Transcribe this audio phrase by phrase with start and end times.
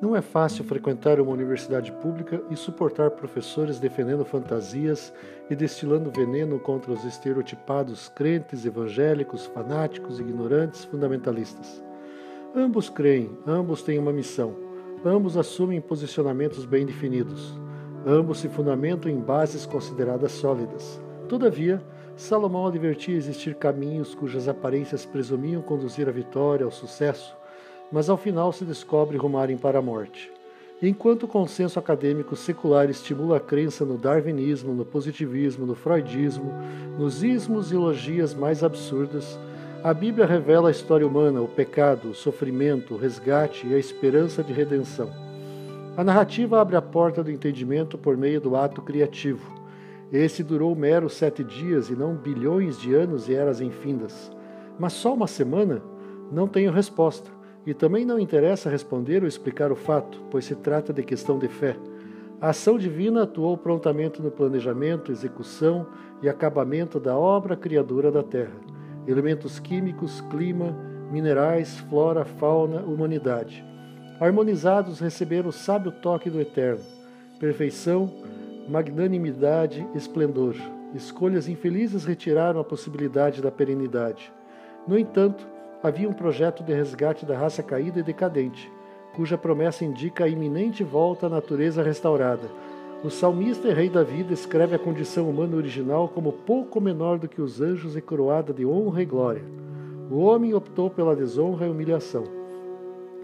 [0.00, 5.12] Não é fácil frequentar uma universidade pública e suportar professores defendendo fantasias
[5.50, 11.84] e destilando veneno contra os estereotipados crentes, evangélicos, fanáticos, ignorantes, fundamentalistas.
[12.56, 14.56] Ambos creem, ambos têm uma missão,
[15.04, 17.60] ambos assumem posicionamentos bem definidos,
[18.06, 20.98] ambos se fundamentam em bases consideradas sólidas.
[21.28, 21.80] Todavia,
[22.16, 27.36] Salomão advertia existir caminhos cujas aparências presumiam conduzir à vitória, ao sucesso,
[27.92, 30.30] mas ao final se descobre rumarem para a morte.
[30.82, 36.54] Enquanto o consenso acadêmico secular estimula a crença no darwinismo, no positivismo, no freudismo,
[36.98, 39.38] nos ismos e logias mais absurdas,
[39.84, 44.42] a Bíblia revela a história humana, o pecado, o sofrimento, o resgate e a esperança
[44.42, 45.10] de redenção.
[45.96, 49.60] A narrativa abre a porta do entendimento por meio do ato criativo.
[50.10, 54.32] Esse durou meros sete dias e não bilhões de anos e eras infindas.
[54.78, 55.82] Mas só uma semana?
[56.32, 57.39] Não tenho resposta.
[57.66, 61.48] E também não interessa responder ou explicar o fato, pois se trata de questão de
[61.48, 61.76] fé.
[62.40, 65.86] A ação divina atuou prontamente no planejamento, execução
[66.22, 68.56] e acabamento da obra criadora da Terra.
[69.06, 70.74] Elementos químicos, clima,
[71.10, 73.62] minerais, flora, fauna, humanidade.
[74.18, 76.84] Harmonizados receberam o sábio toque do Eterno.
[77.38, 78.10] Perfeição,
[78.68, 80.54] magnanimidade, esplendor.
[80.94, 84.32] Escolhas infelizes retiraram a possibilidade da perenidade.
[84.86, 85.46] No entanto,
[85.82, 88.70] havia um projeto de resgate da raça caída e decadente,
[89.14, 92.48] cuja promessa indica a iminente volta à natureza restaurada.
[93.02, 97.40] O salmista e rei Davi descreve a condição humana original como pouco menor do que
[97.40, 99.42] os anjos e coroada de honra e glória.
[100.10, 102.24] O homem optou pela desonra e humilhação.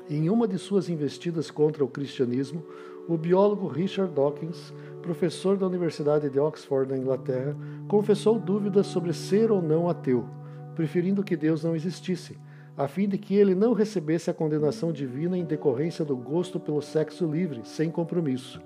[0.08, 2.62] Em uma de suas investidas contra o cristianismo,
[3.08, 9.50] o biólogo Richard Dawkins, professor da Universidade de Oxford, na Inglaterra, confessou dúvidas sobre ser
[9.52, 10.24] ou não ateu,
[10.74, 12.38] preferindo que Deus não existisse,
[12.76, 16.82] a fim de que ele não recebesse a condenação divina em decorrência do gosto pelo
[16.82, 18.60] sexo livre, sem compromisso.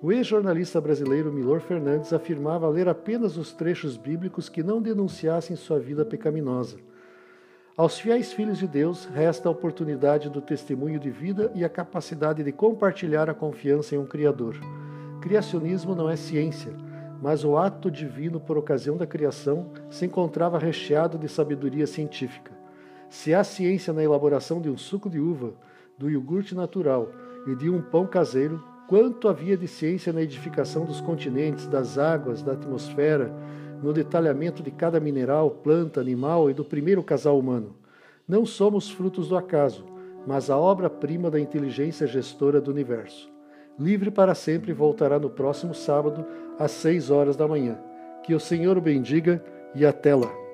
[0.00, 5.80] O ex-jornalista brasileiro Milor Fernandes afirmava ler apenas os trechos bíblicos que não denunciassem sua
[5.80, 6.76] vida pecaminosa.
[7.76, 12.44] Aos fiéis filhos de Deus resta a oportunidade do testemunho de vida e a capacidade
[12.44, 14.56] de compartilhar a confiança em um Criador.
[15.20, 16.72] Criacionismo não é ciência,
[17.20, 22.57] mas o ato divino por ocasião da criação se encontrava recheado de sabedoria científica.
[23.08, 25.54] Se há ciência na elaboração de um suco de uva,
[25.96, 27.10] do iogurte natural
[27.46, 32.42] e de um pão caseiro, quanto havia de ciência na edificação dos continentes, das águas,
[32.42, 33.32] da atmosfera,
[33.82, 37.76] no detalhamento de cada mineral, planta, animal e do primeiro casal humano.
[38.26, 39.84] Não somos frutos do acaso,
[40.26, 43.30] mas a obra-prima da inteligência gestora do universo.
[43.78, 46.26] Livre para sempre voltará no próximo sábado,
[46.58, 47.78] às seis horas da manhã.
[48.24, 49.42] Que o Senhor o bendiga
[49.74, 50.47] e até lá.